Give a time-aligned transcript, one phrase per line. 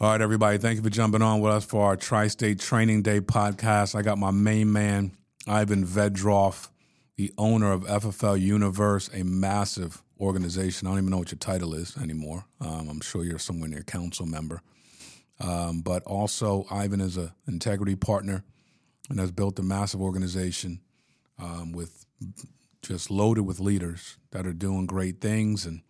[0.00, 0.58] All right, everybody.
[0.58, 3.96] Thank you for jumping on with us for our Tri State Training Day podcast.
[3.96, 5.10] I got my main man,
[5.44, 6.68] Ivan Vedrov,
[7.16, 10.86] the owner of FFL Universe, a massive organization.
[10.86, 12.44] I don't even know what your title is anymore.
[12.60, 14.62] Um, I'm sure you're somewhere near council member.
[15.40, 18.44] Um, but also, Ivan is an integrity partner
[19.10, 20.80] and has built a massive organization
[21.40, 22.06] um, with
[22.82, 25.66] just loaded with leaders that are doing great things.
[25.66, 25.82] And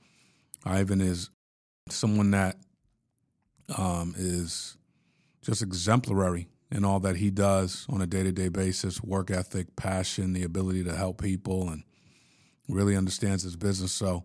[0.64, 1.28] Ivan is
[1.90, 2.56] someone that
[3.76, 4.76] um, is
[5.42, 9.74] just exemplary in all that he does on a day to day basis work ethic,
[9.76, 11.82] passion, the ability to help people, and
[12.68, 13.92] really understands his business.
[13.92, 14.24] So,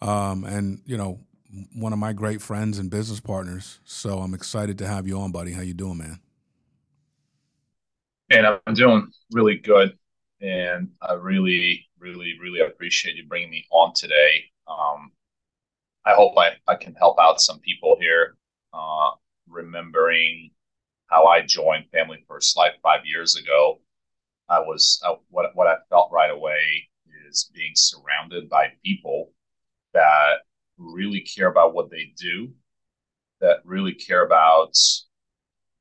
[0.00, 1.20] um, and, you know,
[1.74, 3.80] one of my great friends and business partners.
[3.84, 5.52] So I'm excited to have you on, buddy.
[5.52, 6.20] How you doing, man?
[8.30, 9.98] And I'm doing really good,
[10.40, 14.44] and I really, really, really appreciate you bringing me on today.
[14.66, 15.12] Um,
[16.06, 18.36] I hope I, I can help out some people here
[19.72, 20.50] remembering
[21.06, 23.80] how I joined Family First Life five years ago.
[24.48, 26.88] I was uh, what what I felt right away
[27.28, 29.32] is being surrounded by people
[29.94, 30.40] that
[30.78, 32.52] really care about what they do,
[33.40, 34.76] that really care about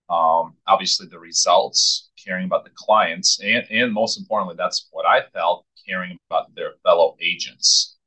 [0.10, 5.24] um, obviously the results, caring about the clients, and and most importantly, that's what I
[5.34, 7.98] felt caring about their fellow agents.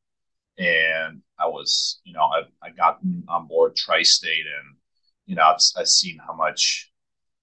[0.56, 4.76] And I was, you know, I I gotten on board Tri-State, and
[5.26, 6.90] you know, I've, I've seen how much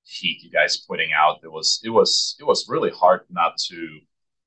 [0.03, 1.39] heat you guys putting out.
[1.43, 3.99] It was it was it was really hard not to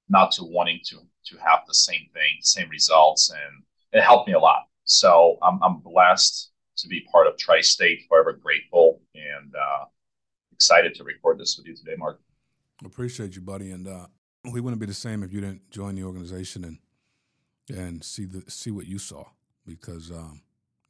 [0.09, 4.35] not to wanting to to have the same thing, same results, and it helped me
[4.35, 4.65] a lot.
[4.85, 9.85] So I'm I'm blessed to be part of Tri-State, forever grateful, and uh,
[10.53, 12.21] excited to record this with you today, Mark.
[12.85, 14.07] Appreciate you, buddy, and uh,
[14.53, 16.79] we wouldn't be the same if you didn't join the organization and
[17.75, 19.25] and see the see what you saw
[19.67, 20.43] because um,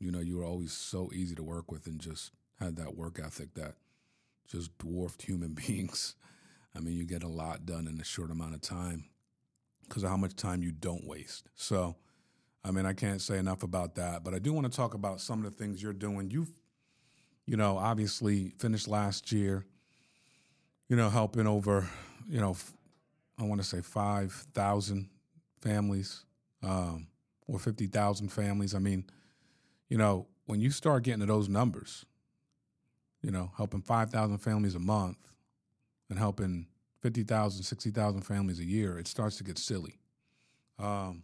[0.05, 3.19] you know you were always so easy to work with and just had that work
[3.25, 3.75] ethic that
[4.47, 6.15] just dwarfed human beings.
[6.77, 9.05] I mean, you get a lot done in a short amount of time
[9.89, 11.49] because of how much time you don't waste.
[11.55, 11.97] So,
[12.65, 15.21] I mean, I can't say enough about that, but I do want to talk about
[15.21, 16.31] some of the things you're doing.
[16.31, 16.53] You've,
[17.47, 19.65] you know, obviously finished last year,
[20.89, 21.89] you know, helping over,
[22.29, 22.57] you know,
[23.39, 25.09] I want to say 5,000
[25.61, 26.25] families
[26.63, 27.07] um,
[27.47, 28.75] or 50,000 families.
[28.75, 29.05] I mean,
[29.95, 32.05] you know, when you start getting to those numbers,
[33.23, 35.19] you know, helping 5,000 families a month
[36.11, 36.67] and helping
[37.01, 40.01] 50,000, 60,000 families a year, it starts to get silly.
[40.81, 41.23] Um,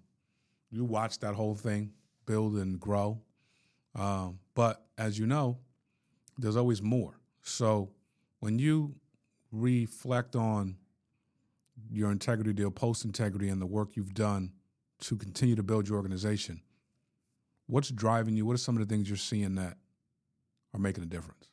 [0.71, 1.95] you watch that whole thing
[2.27, 3.21] build and grow.
[3.97, 5.59] Um, but as you know,
[6.39, 7.19] there's always more.
[7.43, 7.91] So
[8.39, 8.95] when you
[9.51, 10.77] reflect on
[11.91, 14.53] your integrity, your post integrity, and the work you've done
[15.01, 16.61] to continue to build your organization,
[17.71, 18.45] what's driving you?
[18.45, 19.77] What are some of the things you're seeing that
[20.75, 21.49] are making a difference?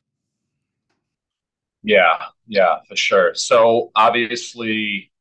[1.84, 2.18] Yeah,
[2.48, 3.34] yeah, for sure.
[3.36, 5.12] So obviously,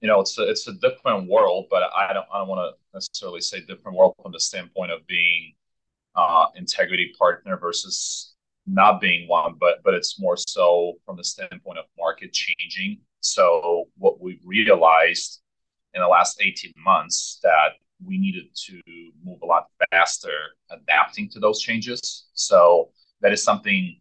[0.00, 2.96] you know, it's a, it's a different world, but I don't I don't want to
[2.96, 5.54] necessarily say different world from the standpoint of being
[6.14, 8.34] uh, integrity partner versus
[8.66, 13.00] not being one, but but it's more so from the standpoint of market changing.
[13.20, 15.40] So what we've realized
[15.94, 17.72] in the last 18 months that
[18.04, 18.80] we needed to
[19.24, 20.32] move a lot faster
[20.70, 22.26] adapting to those changes.
[22.34, 24.00] So that is something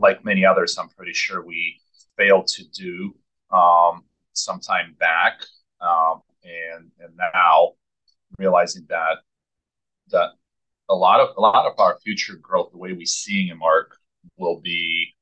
[0.00, 1.80] like many others, I'm pretty sure we
[2.16, 3.14] failed to do
[3.56, 5.42] um, sometime back,
[5.80, 7.72] um, and and now
[8.38, 9.18] realizing that
[10.08, 10.30] that
[10.88, 13.96] a lot of a lot of our future growth, the way we're seeing it, Mark,
[14.36, 15.14] will be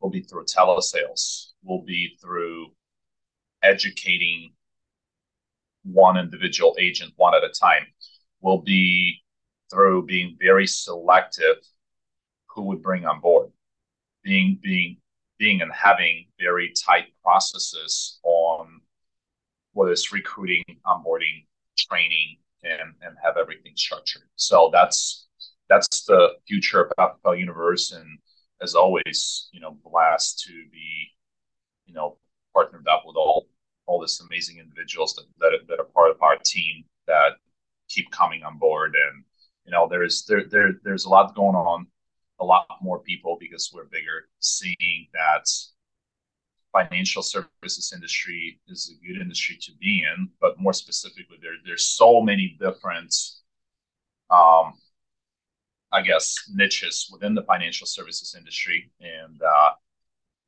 [0.00, 2.68] will be through telesales, will be through
[3.62, 4.52] educating
[5.84, 7.86] one individual agent one at a time,
[8.40, 9.22] will be
[9.70, 11.56] through being very selective
[12.48, 13.50] who would bring on board
[14.22, 14.96] being being
[15.38, 18.80] being and having very tight processes on
[19.72, 24.22] whether it's recruiting, onboarding, training, and and have everything structured.
[24.36, 25.26] So that's
[25.68, 26.92] that's the future of
[27.24, 28.18] FFL Universe, and
[28.60, 31.10] as always, you know, blessed to be,
[31.86, 32.18] you know,
[32.54, 33.48] partnered up with all
[33.86, 37.32] all this amazing individuals that that, that are part of our team that
[37.88, 39.24] keep coming on board, and
[39.64, 41.86] you know, there's there there there's a lot going on
[42.40, 45.46] a lot more people because we're bigger, seeing that
[46.72, 51.84] financial services industry is a good industry to be in, but more specifically, there there's
[51.84, 53.14] so many different,
[54.30, 54.72] um,
[55.92, 59.70] I guess, niches within the financial services industry, and uh,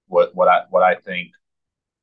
[0.09, 1.29] what what I what I think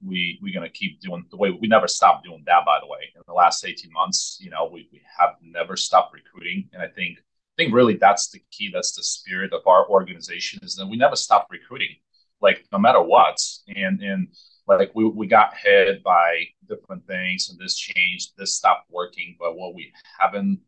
[0.06, 2.65] we we're gonna keep doing the way we never stopped doing that.
[2.65, 6.13] By the way, in the last eighteen months, you know, we we have never stopped
[6.13, 8.71] recruiting, and I think I think really that's the key.
[8.74, 11.95] That's the spirit of our organization is that we never stop recruiting,
[12.42, 13.38] like no matter what.
[13.75, 14.27] And and
[14.68, 19.36] like we, we got hit by different things and this changed, this stopped working.
[19.39, 20.59] But what we haven't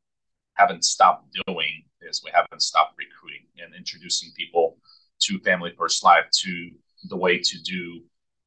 [0.55, 4.77] haven't stopped doing is we haven't stopped recruiting and introducing people
[5.21, 6.69] to Family First Life to
[7.09, 8.01] the way to do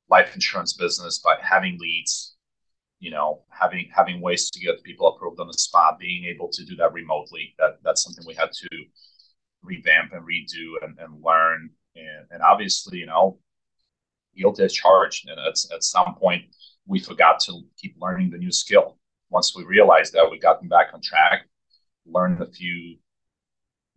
[0.08, 2.36] life insurance business by having leads,
[3.00, 6.64] you know, having having ways to get people approved on the spot, being able to
[6.64, 7.54] do that remotely.
[7.58, 8.68] That that's something we had to
[9.62, 11.70] revamp and redo and, and learn.
[11.96, 13.38] And, and obviously, you know,
[14.36, 15.28] guilty as charged.
[15.28, 16.44] And at, at some point,
[16.86, 18.98] we forgot to keep learning the new skill.
[19.30, 21.46] Once we realized that, we got them back on track,
[22.06, 22.96] learned a few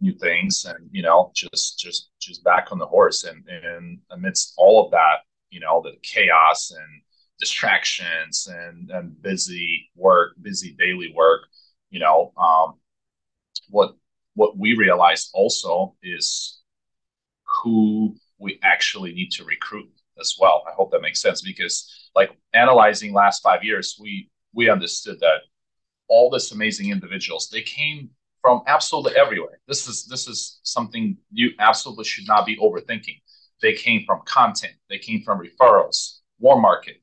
[0.01, 3.23] new things, and you know, just just just back on the horse.
[3.23, 5.19] And and amidst all of that,
[5.51, 7.01] you know, all the chaos and
[7.39, 11.41] distractions and and busy work, busy daily work,
[11.89, 12.75] you know, um,
[13.69, 13.95] what
[14.35, 16.61] what we realized also is
[17.63, 20.63] who we actually need to recruit as well.
[20.67, 25.41] I hope that makes sense because like analyzing last five years, we we understood that
[26.07, 28.09] all this amazing individuals they came
[28.41, 29.59] from absolutely everywhere.
[29.67, 33.21] This is this is something you absolutely should not be overthinking.
[33.61, 37.01] They came from content, they came from referrals, warm market,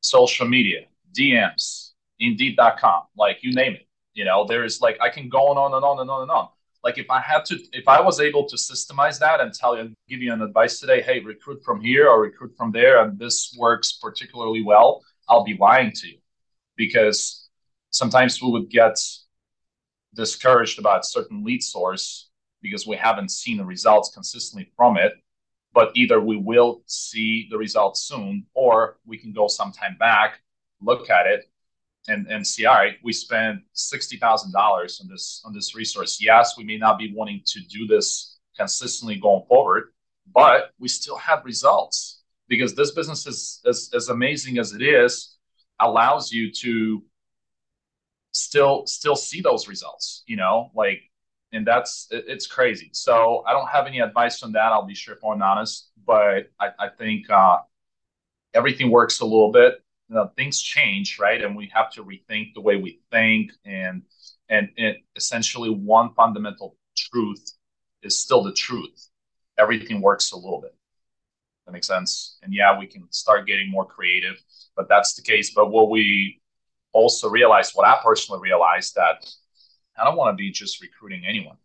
[0.00, 3.86] social media, DMs, Indeed.com, like you name it.
[4.14, 6.48] You know, there is like I can go on and on and on and on
[6.86, 9.92] like if I had to, if I was able to systemize that and tell you,
[10.08, 13.52] give you an advice today, hey, recruit from here or recruit from there, and this
[13.58, 16.18] works particularly well, I'll be lying to you
[16.76, 17.48] because
[17.90, 18.96] sometimes we would get
[20.14, 22.30] discouraged about certain lead source
[22.62, 25.12] because we haven't seen the results consistently from it.
[25.76, 30.40] But either we will see the results soon, or we can go sometime back,
[30.80, 31.50] look at it,
[32.08, 36.16] and and see, all right, we spent sixty thousand dollars on this on this resource.
[36.18, 39.92] Yes, we may not be wanting to do this consistently going forward,
[40.34, 45.36] but we still have results because this business is as, as amazing as it is,
[45.78, 47.04] allows you to
[48.32, 50.22] still still see those results.
[50.26, 51.02] You know, like
[51.52, 52.90] and that's it, it's crazy.
[52.92, 54.72] So I don't have any advice on that.
[54.72, 57.58] I'll be straightforward and honest, but I, I think uh,
[58.54, 61.42] everything works a little bit you know, things change, right?
[61.42, 63.52] And we have to rethink the way we think.
[63.64, 64.02] And
[64.48, 64.68] and
[65.16, 67.52] essentially, one fundamental truth
[68.02, 69.08] is still the truth.
[69.58, 70.74] Everything works a little bit.
[71.66, 72.38] That makes sense.
[72.42, 74.36] And yeah, we can start getting more creative,
[74.76, 75.52] but that's the case.
[75.52, 76.40] But what we
[76.92, 79.28] also realized, what I personally realized, that
[79.98, 81.56] I don't want to be just recruiting anyone.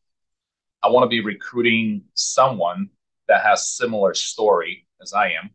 [0.83, 2.89] I want to be recruiting someone
[3.27, 5.51] that has similar story as I am,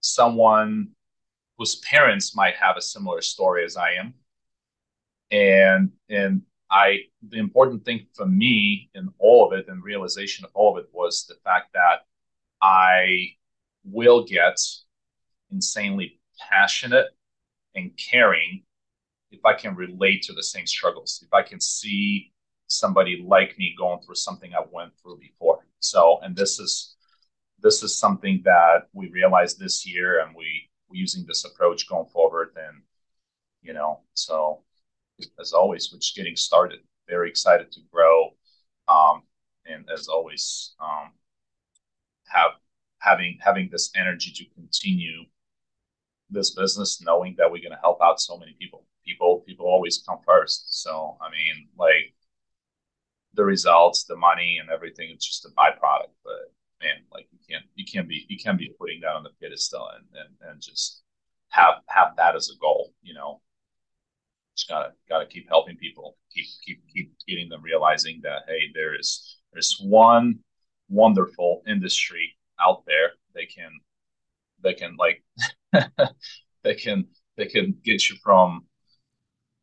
[0.00, 0.88] someone
[1.58, 4.14] whose parents might have a similar story as I am.
[5.30, 10.50] And and I the important thing for me in all of it and realization of
[10.54, 12.06] all of it was the fact that
[12.60, 13.34] I
[13.84, 14.58] will get
[15.50, 17.08] insanely passionate
[17.74, 18.64] and caring
[19.32, 22.32] if I can relate to the same struggles, if I can see
[22.66, 25.66] somebody like me going through something I went through before.
[25.80, 26.94] So, and this is
[27.60, 32.08] this is something that we realized this year, and we we using this approach going
[32.08, 32.50] forward.
[32.56, 32.82] And,
[33.62, 34.62] you know, so
[35.40, 36.80] as always, we're just getting started.
[37.08, 38.34] Very excited to grow.
[38.88, 39.22] Um,
[39.66, 41.12] and as always, um,
[42.28, 42.52] have
[42.98, 45.24] having having this energy to continue
[46.30, 48.84] this business, knowing that we're going to help out so many people.
[49.04, 50.82] People people always come first.
[50.82, 52.14] So I mean, like
[53.34, 55.10] the results, the money, and everything.
[55.10, 58.74] It's just a byproduct, but man, like you can't you can't be you can't be
[58.78, 61.02] putting that on the pedestal and and, and just
[61.50, 63.40] have have that as a goal, you know.
[64.56, 68.98] Just gotta gotta keep helping people, keep keep keep getting them realizing that hey, there
[68.98, 70.40] is there's one
[70.88, 73.70] wonderful industry out there they can
[74.62, 75.22] they can like
[76.62, 77.06] they can
[77.36, 78.64] they can get you from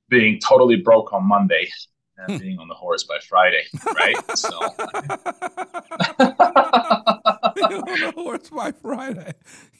[0.09, 1.69] being totally broke on Monday
[2.17, 2.37] and hmm.
[2.43, 4.37] being on the horse by Friday, right?
[4.37, 4.49] so
[7.79, 9.33] on the horse by Friday.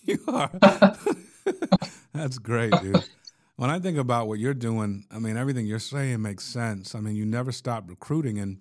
[0.04, 0.52] You are.
[2.14, 3.04] That's great, dude.
[3.58, 6.96] When I think about what you're doing, I mean, everything you're saying makes sense.
[6.96, 8.60] I mean, you never stop recruiting, and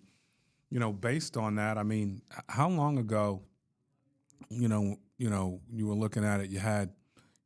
[0.70, 3.42] you know, based on that, I mean, how long ago,
[4.50, 6.90] you know, you know, you were looking at it, you had,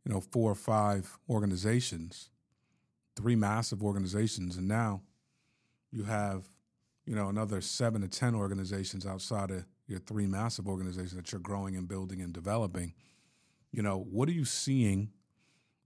[0.04, 2.30] you know, four or five organizations,
[3.16, 5.02] three massive organizations, and now
[5.90, 6.48] you have,
[7.04, 11.40] you know, another seven to ten organizations outside of your three massive organizations that you're
[11.40, 12.94] growing and building and developing.
[13.70, 15.10] You know, what are you seeing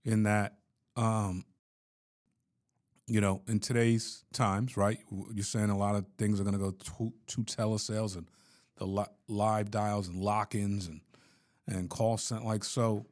[0.03, 0.57] in that
[0.95, 1.45] um,
[3.07, 4.99] you know, in today's times, right?
[5.33, 8.27] You're saying a lot of things are going to go to, to telesales and
[8.75, 11.01] the li- live dials and lock-ins and
[11.69, 12.45] and call center.
[12.45, 13.05] Like so,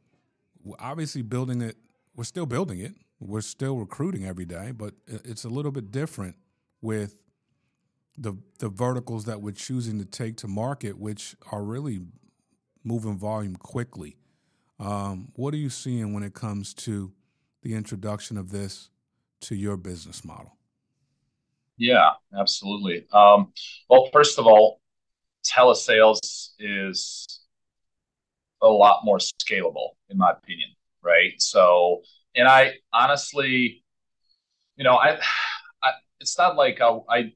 [0.80, 1.76] obviously building it.
[2.16, 2.94] We're still building it.
[3.28, 6.36] We're still recruiting every day, but it's a little bit different
[6.82, 7.20] with
[8.18, 12.02] the the verticals that we're choosing to take to market, which are really
[12.84, 14.18] moving volume quickly.
[14.80, 17.12] Um, what are you seeing when it comes to
[17.62, 18.90] the introduction of this
[19.42, 20.56] to your business model?
[21.78, 23.06] Yeah, absolutely.
[23.12, 23.52] Um,
[23.90, 24.82] well, first of all,
[25.46, 27.42] telesales is
[28.62, 30.70] a lot more scalable, in my opinion,
[31.04, 31.34] right?
[31.42, 32.02] So,
[32.36, 33.84] and I honestly,
[34.76, 35.18] you know, I,
[35.84, 37.34] I it's not like I, I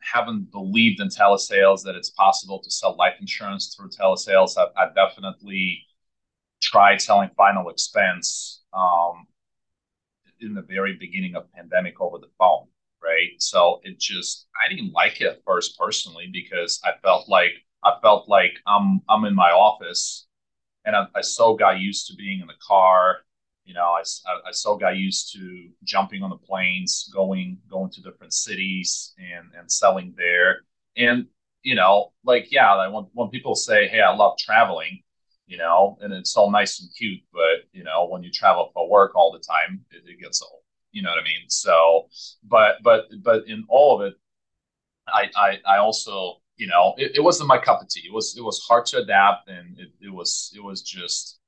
[0.00, 4.58] haven't believed in telesales that it's possible to sell life insurance through telesales.
[4.58, 5.86] I've, I've definitely
[6.60, 9.26] tried selling final expense um,
[10.40, 12.66] in the very beginning of pandemic over the phone,
[13.02, 13.30] right?
[13.38, 17.52] So it just I didn't like it at first personally because I felt like
[17.84, 20.26] I felt like I'm I'm in my office
[20.84, 23.18] and I, I so got used to being in the car
[23.64, 24.02] you know, I,
[24.48, 29.50] I, so got used to jumping on the planes, going going to different cities and
[29.58, 30.62] and selling there.
[30.96, 31.26] And
[31.62, 35.02] you know, like yeah, like when when people say, "Hey, I love traveling,"
[35.46, 38.88] you know, and it's all nice and cute, but you know, when you travel for
[38.88, 40.62] work all the time, it, it gets old.
[40.90, 41.48] You know what I mean?
[41.48, 42.08] So,
[42.42, 44.14] but but but in all of it,
[45.08, 48.02] I I, I also you know it, it wasn't my cup of tea.
[48.06, 51.38] It was it was hard to adapt, and it, it was it was just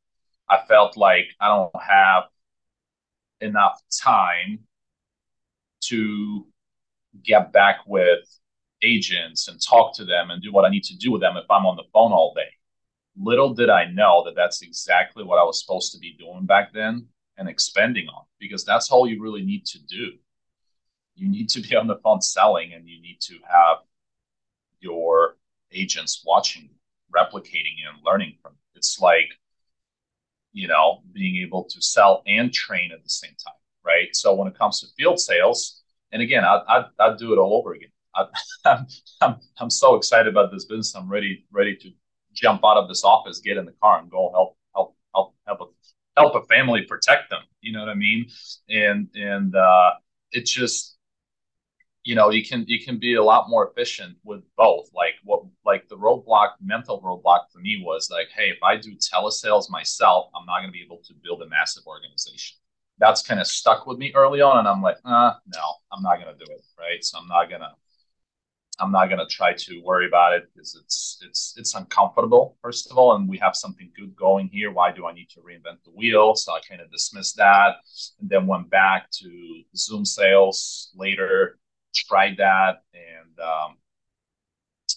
[0.49, 2.25] I felt like I don't have
[3.41, 4.61] enough time
[5.85, 6.47] to
[7.23, 8.21] get back with
[8.83, 11.51] agents and talk to them and do what I need to do with them if
[11.51, 12.51] I'm on the phone all day.
[13.17, 16.73] Little did I know that that's exactly what I was supposed to be doing back
[16.73, 17.07] then
[17.39, 20.13] and expending on because that's all you really need to do.
[21.15, 23.79] You need to be on the phone selling and you need to have
[24.81, 25.37] your
[25.73, 26.71] agents watching,
[27.15, 28.79] replicating and learning from it.
[28.79, 29.29] It's like
[30.55, 34.15] you know, being able to sell and train at the same time, right?
[34.15, 35.83] So when it comes to field sales,
[36.13, 37.91] and again, I'd, I'd, I'd do it all over again.
[38.15, 38.27] I,
[38.65, 38.87] am
[39.21, 40.95] I'm, I'm so excited about this business.
[40.95, 41.91] I'm ready ready to
[42.33, 45.61] jump out of this office, get in the car, and go help help help help
[45.61, 47.43] a, help a family protect them.
[47.61, 48.29] You know what I mean?
[48.71, 49.91] And and uh,
[50.31, 50.94] it just
[52.05, 54.91] you know you can you can be a lot more efficient with both.
[54.95, 58.95] Like what like the roadblock mental roadblock for me was like hey if i do
[58.97, 62.59] telesales myself i'm not going to be able to build a massive organization.
[62.99, 66.21] That's kind of stuck with me early on and i'm like uh, no i'm not
[66.21, 67.03] going to do it right?
[67.03, 67.71] So i'm not going to
[68.81, 72.91] i'm not going to try to worry about it because it's it's it's uncomfortable first
[72.91, 74.71] of all and we have something good going here.
[74.71, 76.35] Why do i need to reinvent the wheel?
[76.37, 77.77] So i kind of dismissed that
[78.21, 81.59] and then went back to zoom sales later
[81.95, 83.77] tried that and um,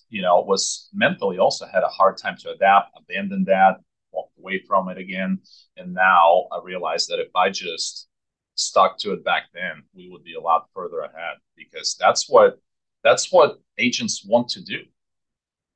[0.09, 3.77] you know was mentally also had a hard time to adapt abandoned that
[4.11, 5.39] walked away from it again.
[5.75, 8.07] And now i realized that if i just
[8.55, 12.59] stuck to it back then we would be a lot further ahead because that's what
[13.03, 14.79] that's what agents want to do.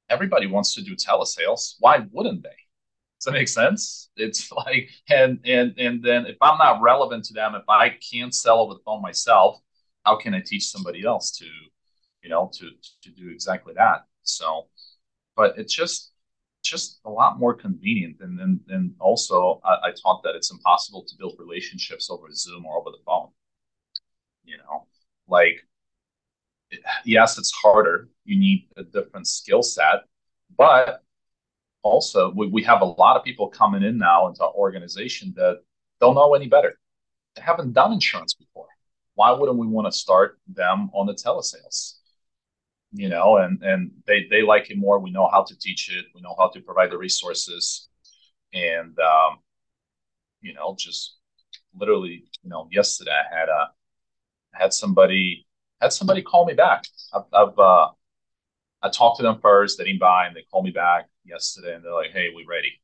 [0.09, 1.75] Everybody wants to do telesales.
[1.79, 2.49] Why wouldn't they?
[2.49, 4.09] Does that make sense?
[4.17, 8.33] It's like and and and then if i'm not relevant to them if i can't
[8.33, 9.59] sell over the phone myself
[10.05, 11.45] how can I teach somebody else to,
[12.23, 12.69] you know, to
[13.03, 14.05] to do exactly that?
[14.23, 14.67] So,
[15.35, 16.11] but it's just
[16.63, 18.17] just a lot more convenient.
[18.21, 22.65] And then and also I, I taught that it's impossible to build relationships over Zoom
[22.65, 23.29] or over the phone.
[24.43, 24.87] You know,
[25.27, 25.57] like
[27.05, 28.09] yes, it's harder.
[28.25, 30.03] You need a different skill set,
[30.57, 31.03] but
[31.83, 35.61] also we, we have a lot of people coming in now into our organization that
[35.99, 36.79] don't know any better.
[37.35, 38.67] They haven't done insurance before
[39.15, 41.95] why wouldn't we want to start them on the telesales?
[42.93, 44.99] You know, and and they they like it more.
[44.99, 46.05] We know how to teach it.
[46.13, 47.87] We know how to provide the resources,
[48.53, 49.39] and um,
[50.41, 51.15] you know, just
[51.73, 53.69] literally, you know, yesterday I had a
[54.53, 55.47] had somebody
[55.81, 56.83] had somebody call me back.
[57.13, 57.89] I've, I've uh,
[58.81, 59.77] I talked to them first.
[59.77, 62.81] They didn't buy, and they called me back yesterday, and they're like, "Hey, we ready."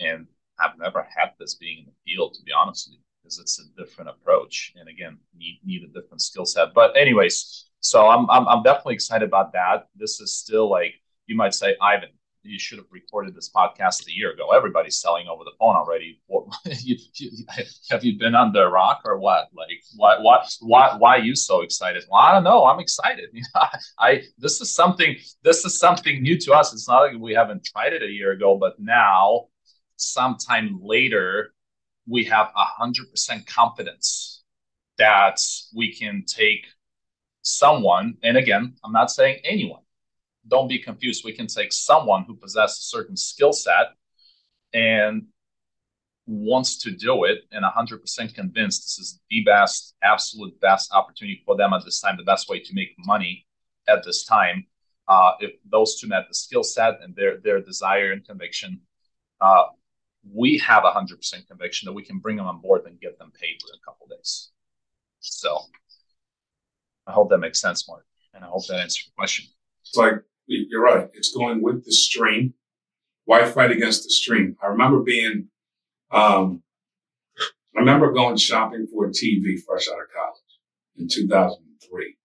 [0.00, 0.26] And
[0.58, 3.60] I've never had this being in the field, to be honest with you because it's
[3.60, 4.72] a different approach.
[4.76, 6.74] And again need need a different skill set.
[6.74, 9.88] But anyways so I'm, I'm i'm definitely excited about that.
[9.96, 10.94] This is still like
[11.26, 12.10] you might say ivan
[12.42, 14.48] you should have recorded this podcast a year ago.
[14.48, 16.22] Everybody's selling over the phone already.
[16.26, 16.46] What,
[16.80, 17.30] you, you,
[17.90, 19.48] have you been under a rock or what?
[19.52, 22.04] Like why why why why are you so excited?
[22.10, 22.64] Well i don't know.
[22.64, 23.28] I'm excited.
[23.98, 26.72] I this is something this is something new to us.
[26.72, 29.48] It's not like we haven't tried it a year ago but now
[29.96, 31.52] sometime later
[32.06, 32.48] we have
[32.80, 34.42] 100% confidence
[34.98, 35.40] that
[35.74, 36.66] we can take
[37.42, 39.82] someone, and again, I'm not saying anyone.
[40.46, 41.24] Don't be confused.
[41.24, 43.94] We can take someone who possesses a certain skill set
[44.72, 45.26] and
[46.26, 51.56] wants to do it and 100% convinced this is the best, absolute best opportunity for
[51.56, 53.46] them at this time, the best way to make money
[53.88, 54.66] at this time.
[55.08, 58.80] Uh, if those two met the skill set and their their desire and conviction,
[59.40, 59.64] uh,
[60.28, 63.32] we have a 100% conviction that we can bring them on board and get them
[63.40, 64.50] paid within a couple days.
[65.20, 65.58] So
[67.06, 69.46] I hope that makes sense, Mark, and I hope that answers your question.
[69.82, 70.14] It's like
[70.46, 71.08] you're right.
[71.14, 72.54] It's going with the stream.
[73.24, 74.56] Why fight against the stream?
[74.62, 75.48] I remember being,
[76.10, 76.62] um,
[77.76, 80.36] I remember going shopping for a TV fresh out of college
[80.96, 82.16] in 2003,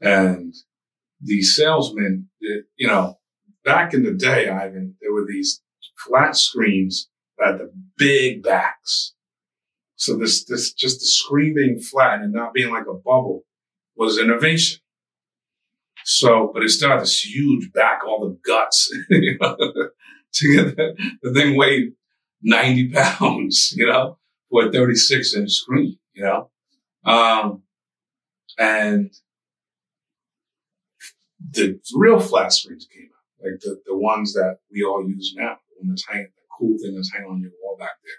[0.00, 0.54] and
[1.20, 3.18] the salesman, you know,
[3.64, 5.62] back in the day, Ivan, there were these
[6.06, 9.14] flat screens that had the big backs.
[9.96, 13.44] So this, this, just the screen being flat and not being like a bubble
[13.96, 14.80] was innovation.
[16.04, 21.32] So, but it still had this huge back, all the guts, to get the, the
[21.34, 21.92] thing weighed
[22.42, 24.18] 90 pounds, you know,
[24.50, 26.50] for a 36 inch screen, you know.
[27.04, 27.62] Um,
[28.58, 29.12] and
[31.50, 35.58] the real flat screens came out, like the, the ones that we all use now,
[35.78, 38.12] one that's hanging, the cool thing that's hanging on your wall back there.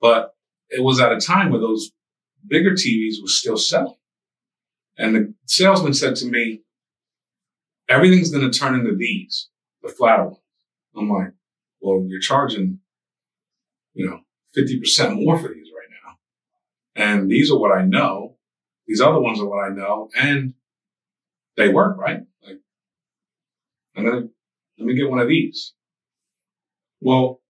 [0.00, 0.34] But
[0.68, 1.90] it was at a time where those
[2.46, 3.96] bigger TVs were still selling.
[4.98, 6.62] And the salesman said to me,
[7.88, 9.48] everything's going to turn into these,
[9.82, 10.38] the flatter ones.
[10.96, 11.32] I'm like,
[11.80, 12.80] well, you're charging,
[13.92, 14.20] you know,
[14.56, 16.16] 50% more for these right now.
[16.94, 18.36] And these are what I know.
[18.86, 20.08] These other ones are what I know.
[20.16, 20.54] And
[21.56, 22.20] they work, right?
[22.42, 22.60] Like,
[23.96, 24.28] I'm going to,
[24.78, 25.74] let me get one of these.
[27.00, 27.40] Well,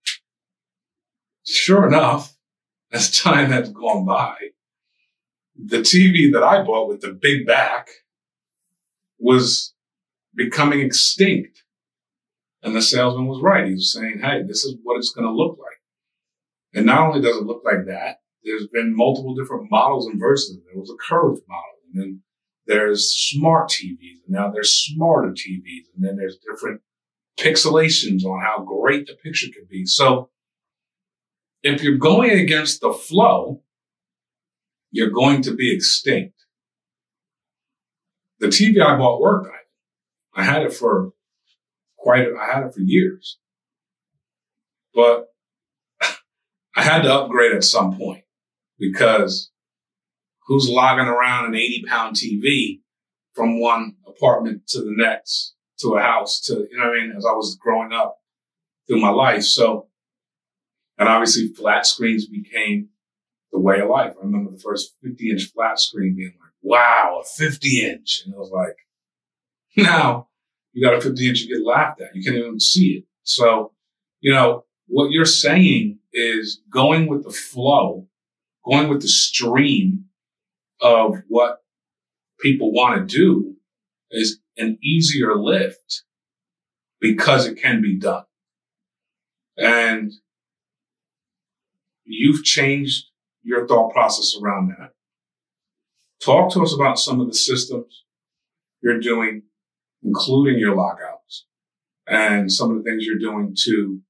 [1.45, 2.37] sure enough,
[2.93, 4.35] as time has gone by,
[5.57, 7.89] the TV that I bought with the big back
[9.19, 9.75] was
[10.35, 11.63] becoming extinct.
[12.63, 13.67] And the salesman was right.
[13.67, 15.81] He was saying, Hey, this is what it's going to look like.
[16.75, 20.61] And not only does it look like that, there's been multiple different models and versions.
[20.67, 22.23] There was a curved model and then
[22.67, 26.81] there's smart TVs and now there's smarter TVs and then there's different
[27.39, 29.85] pixelations on how great the picture could be.
[29.87, 30.31] So
[31.63, 33.63] if you're going against the flow,
[34.91, 36.35] you're going to be extinct.
[38.39, 39.49] The TV I bought worked.
[40.35, 41.13] I, I had it for
[41.99, 43.39] quite, I had it for years,
[44.95, 45.27] but
[46.77, 48.25] I had to upgrade at some point
[48.79, 49.51] because
[50.47, 52.81] who's logging around an 80 pound TV
[53.35, 57.15] from one apartment to the next to a house to, you know what I mean?
[57.17, 58.19] As I was growing up
[58.87, 59.43] through my life.
[59.43, 59.89] So,
[60.99, 62.89] and obviously flat screens became
[63.53, 64.15] the way of life.
[64.21, 68.23] I remember the first 50 inch flat screen being like, wow, a 50 inch.
[68.25, 68.77] And it was like,
[69.77, 70.29] now
[70.73, 72.15] you got a 50 inch, you get laughed at.
[72.15, 73.05] You can't even see it.
[73.23, 73.73] So,
[74.21, 78.09] you know, what you're saying is going with the flow,
[78.65, 80.07] going with the stream
[80.81, 81.63] of what
[82.41, 83.57] people want to do
[84.11, 86.03] is an easier lift
[87.01, 88.25] because it can be done.
[89.57, 90.13] And
[92.05, 93.07] you've changed
[93.43, 94.93] your thought process around that.
[96.23, 98.05] Talk to us about some of the systems
[98.83, 99.43] you're doing,
[100.03, 101.47] including your lockouts
[102.07, 104.01] and some of the things you're doing to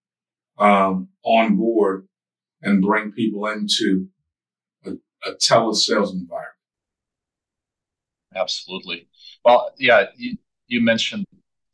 [0.59, 2.07] um, onboard
[2.63, 4.09] and bring people into
[4.85, 4.93] a,
[5.29, 6.53] a telesales environment.
[8.35, 9.09] Absolutely.
[9.47, 11.27] Well, yeah, you, you mentioned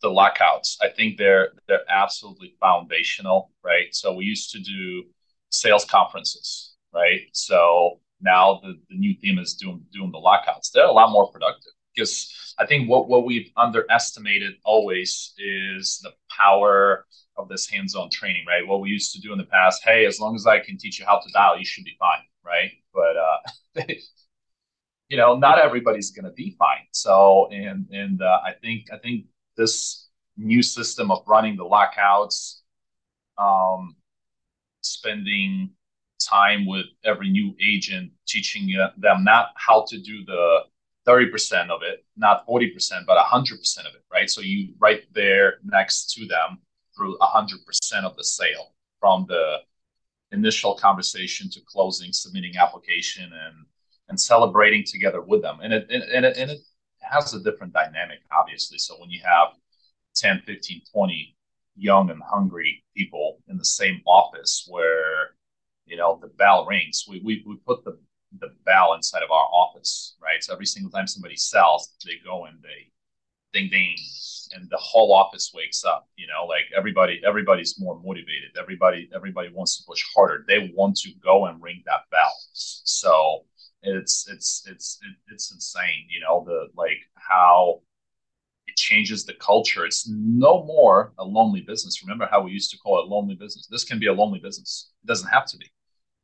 [0.03, 0.79] the lockouts.
[0.83, 3.95] I think they're they're absolutely foundational, right?
[3.95, 5.05] So we used to do
[5.51, 7.23] sales conferences, right?
[7.33, 10.71] So now the, the new team is doing doing the lockouts.
[10.71, 16.13] They're a lot more productive because I think what, what we've underestimated always is the
[16.31, 17.07] power
[17.39, 18.67] of this hands-on training, right?
[18.69, 21.01] What we used to do in the past, hey, as long as I can teach
[21.01, 22.73] you how to dial, you should be fine, right?
[22.95, 23.95] But uh,
[25.12, 26.87] you know, not everybody's going to be fine.
[26.90, 29.27] So, and and uh, I think I think
[29.59, 32.62] this new system of running the lockouts,
[33.37, 33.94] um,
[34.81, 35.72] spending
[36.18, 40.61] time with every new agent, teaching them not how to do the
[41.07, 42.70] 30% of it, not 40%,
[43.07, 44.31] but 100% of it, right?
[44.31, 46.59] So you right there next to them
[46.96, 49.59] through 100% of the sale from the
[50.31, 53.66] initial conversation to closing, submitting application and
[54.09, 55.59] and celebrating together with them.
[55.62, 56.59] And it, and it, and it
[57.01, 58.79] has a different dynamic, obviously.
[58.79, 59.49] So when you have
[60.17, 61.37] 10, 15, 20
[61.77, 65.35] young and hungry people in the same office where,
[65.87, 67.99] you know, the bell rings, we, we, we put the
[68.41, 70.43] the bell inside of our office, right?
[70.43, 72.91] So every single time somebody sells, they go and they
[73.53, 73.97] ding ding,
[74.55, 76.09] and the whole office wakes up.
[76.17, 78.57] You know, like everybody, everybody's more motivated.
[78.59, 80.45] Everybody, everybody wants to push harder.
[80.49, 82.35] They want to go and ring that bell.
[82.53, 83.45] So
[83.83, 86.07] it's it's it's it's insane.
[86.09, 87.83] You know, the like how
[88.66, 89.85] it changes the culture.
[89.87, 92.03] It's no more a lonely business.
[92.03, 93.66] Remember how we used to call it lonely business?
[93.66, 94.90] This can be a lonely business.
[95.05, 95.66] It doesn't have to be.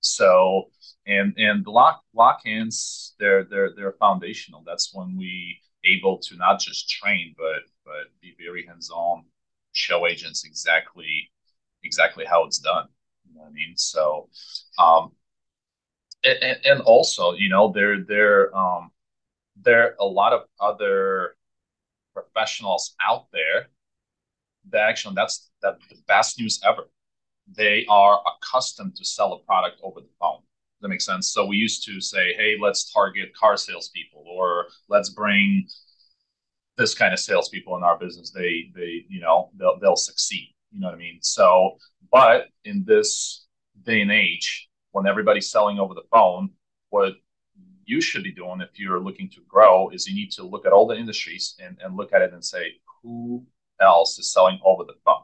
[0.01, 0.71] So
[1.07, 4.62] and and the lock lock-ins they're they're they're foundational.
[4.66, 9.25] That's when we able to not just train but but be very hands-on,
[9.73, 11.31] show agents exactly
[11.85, 12.87] exactly how it's done.
[13.27, 13.75] You know what I mean?
[13.77, 14.29] So
[14.79, 15.12] um
[16.24, 18.90] and, and also, you know, there there um
[19.57, 21.37] there are a lot of other
[22.14, 23.68] professionals out there
[24.70, 26.88] that actually that's that the best news ever.
[27.57, 30.40] They are accustomed to sell a product over the phone.
[30.40, 31.33] Does that make sense?
[31.33, 35.66] So we used to say, hey, let's target car salespeople or let's bring
[36.76, 38.31] this kind of salespeople in our business.
[38.31, 40.54] They they, you know, they'll they'll succeed.
[40.72, 41.18] You know what I mean?
[41.22, 41.78] So,
[42.12, 43.46] but in this
[43.83, 46.51] day and age, when everybody's selling over the phone,
[46.90, 47.14] what
[47.88, 50.72] you should be doing if you're looking to grow is you need to look at
[50.72, 53.44] all the industries and, and look at it and say who
[53.81, 55.22] else is selling over the phone?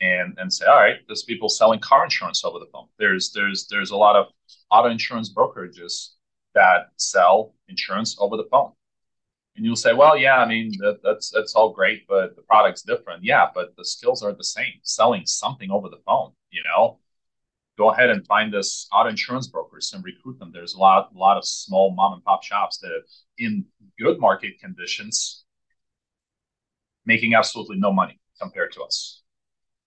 [0.00, 2.88] And and say all right there's people selling car insurance over the phone.
[2.98, 4.26] There's there's there's a lot of
[4.70, 6.08] auto insurance brokerages
[6.54, 8.72] that sell insurance over the phone.
[9.56, 12.82] And you'll say well yeah i mean that, that's that's all great but the product's
[12.82, 13.24] different.
[13.24, 14.74] Yeah but the skills are the same.
[14.82, 16.98] Selling something over the phone you know
[17.78, 20.50] go ahead and find us auto insurance brokers and recruit them.
[20.52, 23.02] There's a lot, a lot of small mom and pop shops that,
[23.38, 23.64] in
[23.98, 25.44] good market conditions,
[27.06, 29.22] making absolutely no money compared to us.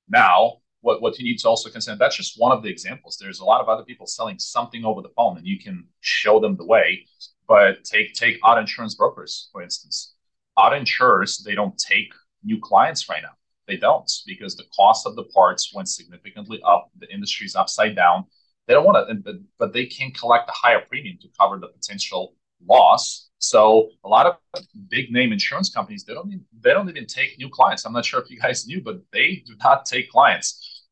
[0.10, 3.18] Now, what, what you need to also consider that's just one of the examples.
[3.20, 6.40] There's a lot of other people selling something over the phone, and you can show
[6.40, 7.06] them the way.
[7.48, 10.16] But take take auto insurance brokers, for instance.
[10.58, 13.32] Auto insurers, they don't take new clients right now
[13.68, 16.90] they don't because the cost of the parts went significantly up.
[17.00, 18.26] The industry's upside down.
[18.68, 22.36] They don't want to, but they can collect a higher premium to cover the potential
[22.66, 23.30] loss.
[23.38, 27.38] So a lot of big name insurance companies they don't even, they don't even take
[27.38, 27.86] new clients.
[27.86, 30.86] I'm not sure if you guys knew, but they do not take clients.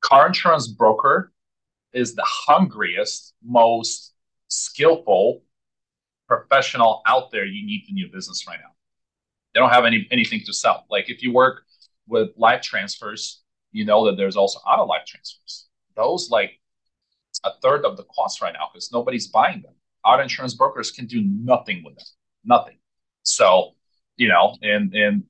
[0.00, 1.32] Car insurance broker
[1.92, 4.14] is the hungriest, most
[4.48, 5.42] skillful
[6.28, 8.70] professional out there you need in your business right now.
[9.54, 10.86] They don't have any anything to sell.
[10.90, 11.64] Like if you work
[12.10, 13.42] with life transfers,
[13.72, 15.68] you know that there's also auto life transfers.
[15.96, 16.58] Those like
[17.44, 19.72] a third of the cost right now because nobody's buying them.
[20.04, 22.06] Auto insurance brokers can do nothing with them,
[22.44, 22.78] nothing.
[23.22, 23.72] So,
[24.16, 25.24] you know, and and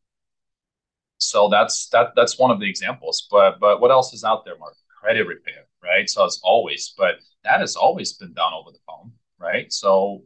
[1.19, 3.29] so that's that that's one of the examples.
[3.31, 4.75] But but what else is out there, Mark?
[5.01, 6.09] Credit repair, right?
[6.09, 9.73] So it's always, but that has always been done over the phone, right?
[9.73, 10.23] So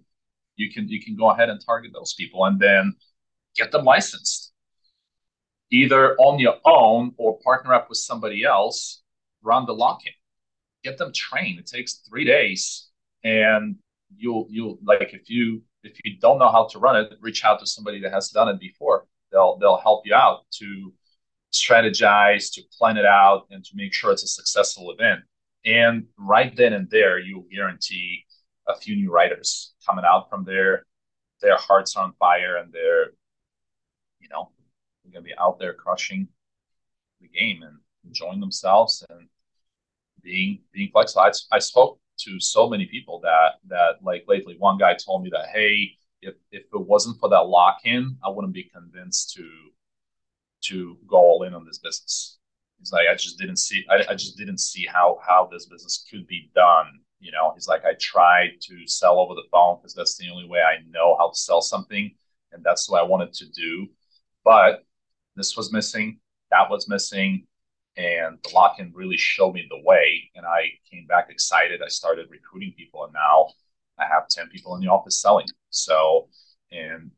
[0.57, 2.95] you can you can go ahead and target those people and then
[3.57, 4.54] get them licensed
[5.71, 9.03] either on your own or partner up with somebody else,
[9.43, 10.13] run the lock-in.
[10.83, 11.59] Get them trained.
[11.59, 12.89] It takes three days,
[13.23, 13.77] and
[14.17, 17.61] you'll you'll like if you if you don't know how to run it, reach out
[17.61, 19.07] to somebody that has done it before.
[19.33, 20.93] They'll they'll help you out to
[21.53, 25.21] strategize, to plan it out, and to make sure it's a successful event.
[25.65, 28.25] And right then and there, you'll guarantee
[28.69, 30.85] a few new writers coming out from there.
[31.41, 33.13] Their hearts are on fire, and they're
[34.21, 34.51] you know
[35.15, 36.29] going to be out there crushing
[37.21, 39.29] the game and enjoying themselves and
[40.23, 41.23] being being flexible.
[41.23, 44.57] I, I spoke to so many people that that like lately.
[44.59, 48.29] One guy told me that hey, if if it wasn't for that lock in, I
[48.29, 49.49] wouldn't be convinced to
[50.67, 52.39] to go all in on this business.
[52.79, 56.05] He's like, I just didn't see, I, I just didn't see how how this business
[56.11, 57.01] could be done.
[57.21, 60.47] You know, he's like, I tried to sell over the phone because that's the only
[60.47, 62.15] way I know how to sell something,
[62.53, 63.89] and that's what I wanted to do.
[64.45, 64.85] But
[65.37, 66.19] this was missing,
[66.51, 67.47] that was missing,
[67.97, 70.31] and the lock-in really showed me the way.
[70.35, 71.81] And I came back excited.
[71.83, 73.49] I started recruiting people, and now
[73.99, 75.47] I have ten people in the office selling.
[75.71, 76.29] So,
[76.73, 77.11] and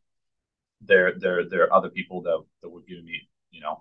[0.81, 3.81] there, there, there are other people that that were giving me, you know,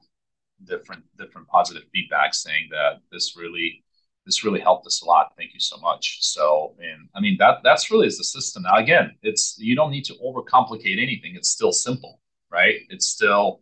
[0.64, 3.84] different different positive feedback, saying that this really
[4.26, 5.34] this really helped us a lot.
[5.38, 6.20] Thank you so much.
[6.22, 8.64] So, and I mean that that's really is the system.
[8.64, 11.36] Now, again, it's you don't need to overcomplicate anything.
[11.36, 12.76] It's still simple, right?
[12.90, 13.62] It's still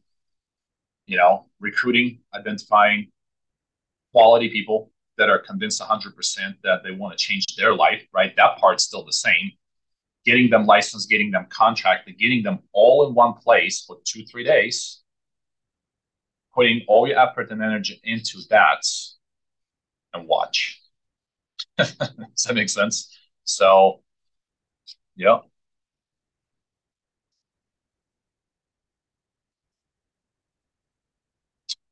[1.05, 3.07] you know, recruiting, identifying
[4.11, 8.35] quality people that are convinced 100% that they want to change their life, right?
[8.35, 9.51] That part's still the same.
[10.25, 14.43] Getting them licensed, getting them contracted, getting them all in one place for two, three
[14.43, 15.01] days,
[16.55, 18.81] putting all your effort and energy into that
[20.13, 20.81] and watch.
[21.77, 23.17] Does that make sense?
[23.43, 24.01] So,
[25.15, 25.39] yeah.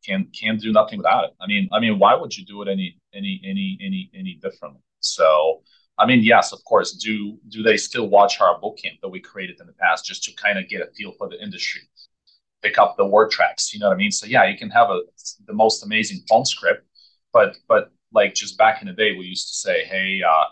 [0.06, 1.32] Can can do nothing without it.
[1.40, 4.82] I mean, I mean, why would you do it any any any any any differently?
[5.00, 5.62] So,
[5.98, 6.94] I mean, yes, of course.
[6.94, 10.24] Do do they still watch our boot camp that we created in the past just
[10.24, 11.82] to kind of get a feel for the industry,
[12.62, 13.74] pick up the word tracks?
[13.74, 14.12] You know what I mean?
[14.12, 15.02] So yeah, you can have a
[15.46, 16.86] the most amazing phone script,
[17.34, 20.46] but but like just back in the day, we used to say, hey, uh,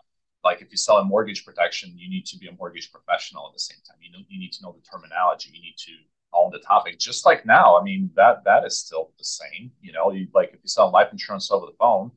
[0.43, 3.53] like if you sell a mortgage protection, you need to be a mortgage professional at
[3.53, 3.97] the same time.
[4.01, 5.49] You know, you need to know the terminology.
[5.53, 5.91] You need to
[6.34, 7.00] own the topic.
[7.00, 9.72] Just like now, I mean that that is still the same.
[9.82, 12.12] You know, you like if you sell life insurance over the phone,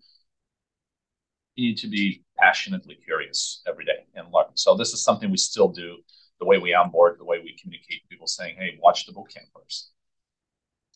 [1.54, 4.46] you need to be passionately curious every day and learn.
[4.54, 5.98] So this is something we still do.
[6.40, 9.46] The way we onboard, the way we communicate, people saying, "Hey, watch the boot camp
[9.54, 9.92] first.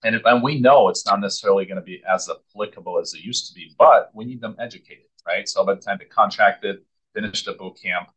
[0.05, 3.21] And, if, and we know it's not necessarily going to be as applicable as it
[3.21, 5.49] used to be, but we need them educated, right?
[5.49, 6.81] So by the time they contracted,
[7.15, 8.09] finish the boot camp,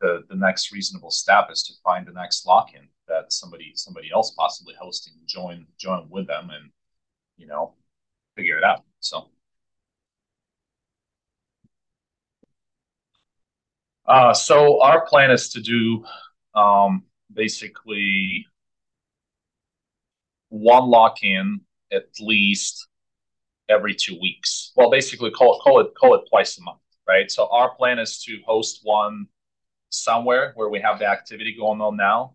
[0.00, 4.32] the, the next reasonable step is to find the next lock-in that somebody somebody else
[4.32, 6.70] possibly hosting join join with them and
[7.36, 7.74] you know
[8.36, 8.82] figure it out.
[9.00, 9.28] So
[14.06, 16.04] uh, so our plan is to do
[16.54, 18.46] um, basically
[20.48, 21.60] one lock-in
[21.92, 22.88] at least
[23.68, 24.72] every two weeks.
[24.76, 27.30] Well, basically call call it call it twice a month right?
[27.30, 29.26] So our plan is to host one
[29.94, 32.34] somewhere where we have the activity going on now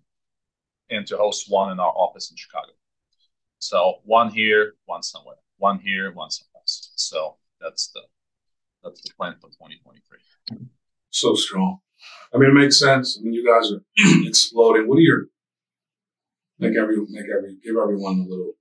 [0.89, 2.71] and to host one in our office in Chicago.
[3.59, 6.63] So one here, one somewhere, one here, one somewhere.
[6.65, 8.01] So that's the
[8.83, 10.67] that's the plan for 2023.
[11.09, 11.79] So strong.
[12.33, 13.17] I mean, it makes sense.
[13.19, 13.81] I mean, you guys are
[14.27, 14.87] exploding.
[14.87, 15.25] What are your
[16.57, 18.53] make every make every give everyone a little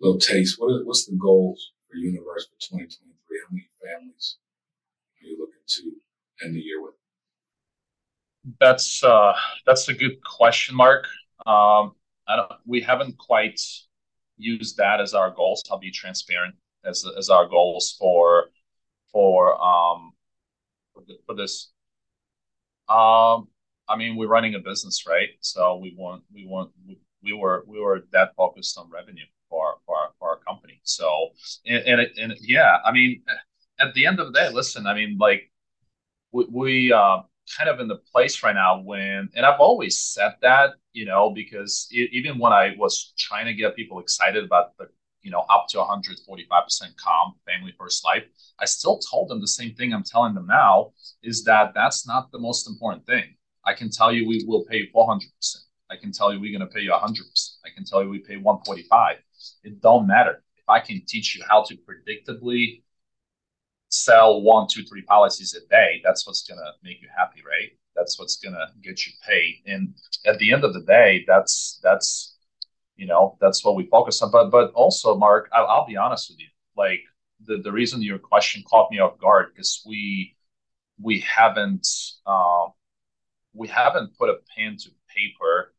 [0.00, 0.56] little taste?
[0.58, 3.40] What is, what's the goals for Universe for 2023?
[3.42, 4.36] How many families
[5.20, 6.94] are you looking to end the year with?
[8.60, 9.34] That's uh,
[9.66, 11.06] that's a good question, Mark.
[11.46, 11.92] Um.
[12.66, 13.60] We haven't quite
[14.36, 15.62] used that as our goals.
[15.70, 16.54] I'll be transparent
[16.84, 18.50] as as our goals for
[19.12, 20.12] for um
[21.36, 21.72] this.
[22.88, 23.48] Um,
[23.88, 25.30] I mean, we're running a business, right?
[25.40, 26.46] So we want we
[26.86, 30.80] we, we were we were that focused on revenue for for our, company.
[30.84, 31.30] So
[31.66, 33.22] and yeah, I mean
[33.80, 35.18] at the end of the day, listen, I mean,
[37.56, 41.30] kind of in the place right now when, and I've always said that, you know,
[41.30, 44.88] because it, even when I was trying to get people excited about the,
[45.22, 46.16] you know, up to 145%
[46.96, 48.24] calm family first life,
[48.60, 52.30] I still told them the same thing I'm telling them now is that that's not
[52.32, 53.34] the most important thing.
[53.64, 55.20] I can tell you we will pay 400%.
[55.90, 57.18] I can tell you we're going to pay you 100%.
[57.64, 59.16] I can tell you we pay 145.
[59.64, 60.42] It don't matter.
[60.56, 62.82] If I can teach you how to predictably
[64.04, 67.70] sell one, two, three policies a day, that's what's to make you happy, right?
[67.94, 69.62] That's what's to get you paid.
[69.66, 69.94] And
[70.26, 72.36] at the end of the day, that's, that's,
[72.96, 74.30] you know, that's what we focus on.
[74.30, 76.48] But, but also, Mark, I'll, I'll be honest with you.
[76.76, 77.00] Like
[77.44, 80.36] the, the reason your question caught me off guard because we,
[81.00, 81.86] we haven't,
[82.26, 82.66] uh,
[83.54, 85.74] we haven't put a pen to paper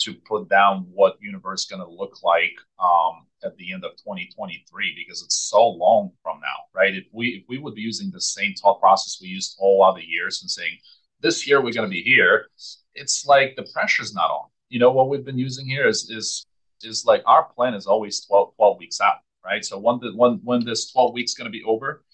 [0.00, 3.92] to put down what universe is going to look like um, at the end of
[3.92, 6.94] 2023 because it's so long from now, right?
[6.94, 10.00] If we if we would be using the same thought process we used all other
[10.00, 10.78] years and saying
[11.20, 12.46] this year we're going to be here,
[12.94, 14.48] it's like the pressure's not on.
[14.68, 16.46] You know what we've been using here is is
[16.82, 19.64] is like our plan is always 12, 12 weeks out, right?
[19.64, 22.04] So when the when when this 12 weeks going to be over,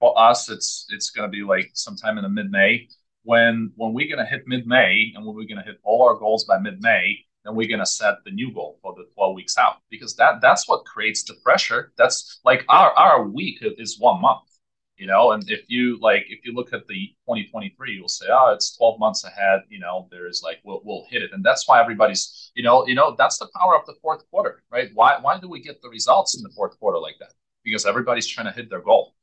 [0.00, 2.88] for us it's it's going to be like sometime in the mid May.
[3.26, 6.08] When when we're going to hit mid May and when we're going to hit all
[6.08, 9.04] our goals by mid May, then we're going to set the new goal for the
[9.14, 9.76] 12 weeks out.
[9.90, 11.92] Because that that's what creates the pressure.
[11.98, 14.48] That's like our our week is one month
[14.96, 15.32] you know?
[15.32, 18.98] And if you like if you look at the 2023 you'll say oh it's 12
[18.98, 20.08] months ahead you know?
[20.10, 21.30] There's like we'll, we'll hit it.
[21.32, 24.62] And that's why everybody's you know you know that's the power of the fourth quarter
[24.70, 24.90] right?
[24.94, 27.32] Why why do we get the results in the fourth quarter like that?
[27.64, 29.14] Because everybody's trying to hit their goal.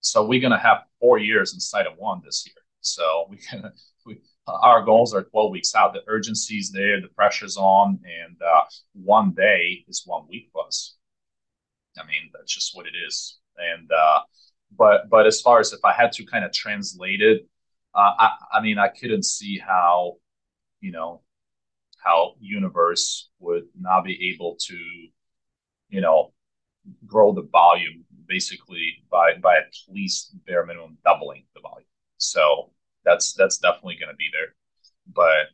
[0.00, 3.72] So we're going to have four years inside of one this year so we can
[4.06, 5.92] we, our goals are 12 weeks out.
[5.94, 10.66] The urgency is there, the pressure's on, and uh, one day is one week for
[10.66, 10.96] us.
[11.98, 13.38] I mean, that's just what it is.
[13.56, 14.20] And uh,
[14.76, 17.46] but but as far as if I had to kind of translate it,
[17.94, 20.14] uh, I, I mean, I couldn't see how,
[20.80, 21.22] you know,
[21.98, 24.76] how universe would not be able to,
[25.88, 26.32] you know,
[27.06, 31.86] grow the volume basically by by at least bare minimum doubling the volume.
[32.18, 32.70] So
[33.04, 34.54] that's that's definitely going to be there.
[35.12, 35.48] But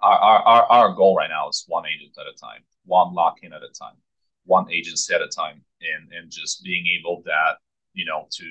[0.00, 3.52] our, our our goal right now is one agent at a time, one lock in
[3.52, 3.96] at a time,
[4.44, 7.58] one agency at a time, and and just being able that
[7.92, 8.44] you know to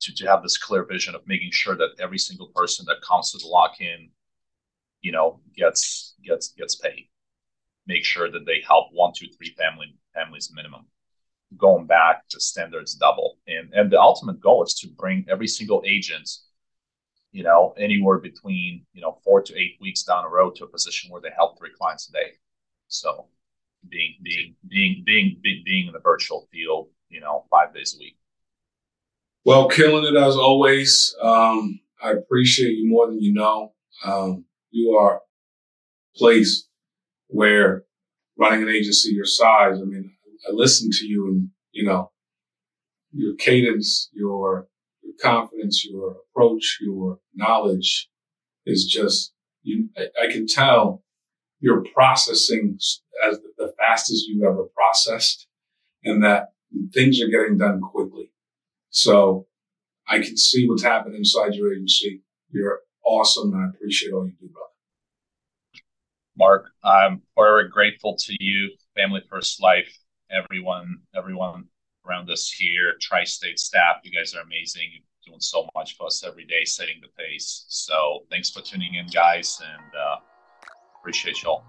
[0.00, 3.32] to, to have this clear vision of making sure that every single person that comes
[3.32, 4.10] to the lock-in,
[5.00, 7.08] you know, gets gets gets paid.
[7.86, 10.86] Make sure that they help one, two, three family families minimum.
[11.56, 15.82] Going back, to standards double, and and the ultimate goal is to bring every single
[15.86, 16.28] agent,
[17.32, 20.68] you know, anywhere between you know four to eight weeks down the road to a
[20.68, 22.32] position where they help three clients a day.
[22.88, 23.26] So,
[23.88, 27.98] being being being being being being in the virtual field, you know, five days a
[27.98, 28.16] week.
[29.44, 31.14] Well, killing it as always.
[31.22, 33.72] Um, I appreciate you more than you know.
[34.04, 36.68] Um, you are a place
[37.28, 37.84] where
[38.38, 40.12] running an agency your size, I mean,
[40.48, 42.12] I listen to you and, you know,
[43.12, 44.68] your cadence, your, your
[45.20, 48.08] confidence, your approach, your knowledge
[48.66, 51.02] is just, you, I, I can tell
[51.60, 52.78] you're processing
[53.26, 55.46] as the, fastest you've ever processed
[56.04, 56.50] and that
[56.92, 58.30] things are getting done quickly.
[58.90, 59.46] So
[60.06, 62.22] I can see what's happening inside your agency.
[62.50, 64.66] You're awesome and I appreciate all you do, brother.
[66.36, 69.92] Mark, I'm very grateful to you, Family First Life,
[70.30, 71.64] everyone, everyone
[72.08, 73.96] around us here, tri-state staff.
[74.02, 74.90] You guys are amazing.
[74.92, 77.64] You're doing so much for us every day, setting the pace.
[77.68, 80.16] So thanks for tuning in, guys, and uh,
[81.00, 81.64] appreciate y'all.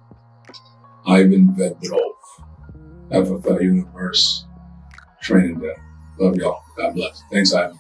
[1.06, 2.14] Ivan Vedrov,
[3.12, 4.46] FFL Universe,
[5.22, 5.76] training day.
[6.18, 6.62] Love y'all.
[6.78, 7.24] God bless.
[7.32, 7.80] Thanks, Ivan.